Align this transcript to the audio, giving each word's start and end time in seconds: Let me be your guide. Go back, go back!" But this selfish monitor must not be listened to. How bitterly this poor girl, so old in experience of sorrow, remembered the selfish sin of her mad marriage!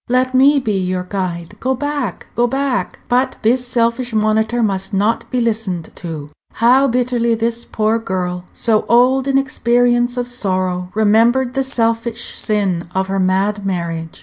Let 0.09 0.33
me 0.33 0.57
be 0.57 0.79
your 0.79 1.03
guide. 1.03 1.57
Go 1.59 1.75
back, 1.75 2.25
go 2.35 2.47
back!" 2.47 3.01
But 3.07 3.35
this 3.43 3.67
selfish 3.67 4.13
monitor 4.13 4.63
must 4.63 4.95
not 4.95 5.29
be 5.29 5.39
listened 5.39 5.91
to. 5.97 6.31
How 6.53 6.87
bitterly 6.87 7.35
this 7.35 7.65
poor 7.65 7.99
girl, 7.99 8.45
so 8.51 8.83
old 8.89 9.27
in 9.27 9.37
experience 9.37 10.17
of 10.17 10.27
sorrow, 10.27 10.89
remembered 10.95 11.53
the 11.53 11.63
selfish 11.63 12.33
sin 12.35 12.89
of 12.95 13.09
her 13.09 13.19
mad 13.19 13.63
marriage! 13.63 14.19